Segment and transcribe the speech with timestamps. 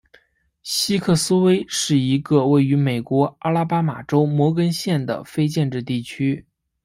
[0.63, 6.43] 西克斯威是一个位于美国阿拉巴马州摩根县的非建制地区。